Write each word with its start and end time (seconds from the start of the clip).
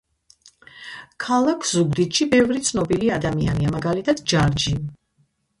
ქალაქ 1.25 1.67
ზუგდიდში 1.73 2.27
ბევრი 2.33 2.63
ცნობილი 2.71 3.13
ადამიანია 3.19 3.75
მაგალითად 3.77 4.25
ჯარჯი 4.33 4.79